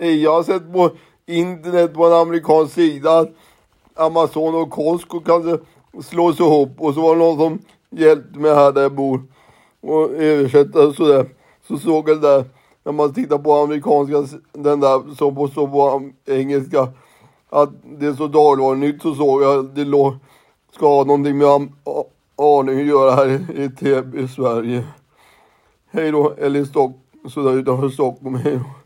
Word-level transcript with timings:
Eh, 0.00 0.14
jag 0.14 0.32
har 0.32 0.42
sett 0.42 0.72
på 0.72 0.90
internet 1.26 1.94
på 1.94 2.06
en 2.06 2.12
amerikansk 2.12 2.74
sida 2.74 3.18
att 3.18 3.30
Amazon 3.94 4.54
och 4.54 4.70
Costco 4.70 5.20
kanske 5.20 5.58
slås 6.02 6.40
ihop 6.40 6.70
och 6.78 6.94
så 6.94 7.00
var 7.00 7.14
det 7.14 7.18
någon 7.18 7.38
som 7.38 7.58
hjälpte 7.90 8.38
mig 8.38 8.54
här 8.54 8.72
där 8.72 8.82
jag 8.82 8.94
bor 8.94 9.22
och 9.80 10.10
översätta 10.10 10.86
och 10.86 10.94
sådär. 10.94 11.26
Så 11.68 11.78
såg 11.78 12.08
jag 12.08 12.20
det 12.20 12.28
där 12.28 12.44
när 12.84 12.92
man 12.92 13.14
tittar 13.14 13.38
på 13.38 13.54
amerikanska, 13.54 14.38
den 14.52 14.80
där 14.80 15.14
som 15.14 15.34
på, 15.34 15.48
så 15.48 15.68
på 15.68 16.10
engelska 16.26 16.88
att 17.50 17.70
det 17.98 18.14
står 18.14 18.28
dagligvarunytt 18.28 19.02
så 19.02 19.14
såg 19.14 19.42
jag 19.42 19.58
att 19.58 19.74
det 19.74 19.84
låg, 19.84 20.14
ska 20.72 20.88
ha 20.88 21.04
någonting 21.04 21.38
med 21.38 21.46
aning 22.36 22.80
att 22.80 22.86
göra 22.86 23.14
här 23.14 23.58
i 23.58 23.70
Täby, 23.70 24.28
Sverige. 24.28 24.84
Hej 25.90 26.10
då, 26.10 26.34
eller 26.38 26.60
i 26.60 26.66
Stock, 26.66 26.92
sådär 27.28 27.52
utanför 27.52 27.88
Stockholm, 27.88 28.34
hej 28.34 28.56
då. 28.56 28.79